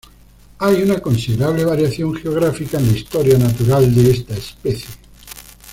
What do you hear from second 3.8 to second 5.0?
de esta especie.